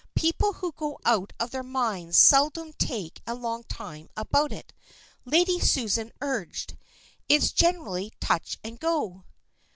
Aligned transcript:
People 0.15 0.53
who 0.53 0.71
go 0.71 0.97
out 1.05 1.31
of 1.39 1.51
their 1.51 1.61
minds 1.61 2.17
seldom 2.17 2.73
take 2.73 3.21
a 3.27 3.35
long 3.35 3.63
time 3.65 4.09
about 4.17 4.51
it, 4.51 4.73
Lady 5.25 5.59
Susan 5.59 6.11
urged. 6.21 6.75
"It's 7.29 7.51
generally 7.51 8.11
touch 8.19 8.57
and 8.63 8.79
go." 8.79 9.25